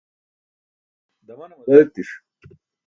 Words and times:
damane 1.25 1.53
madad 1.57 1.77
etiṣ 1.83 2.11